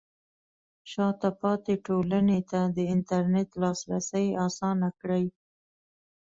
[0.91, 5.25] شاته پاتې ټولنې ته د انټرنیټ لاسرسی اسانه کړئ.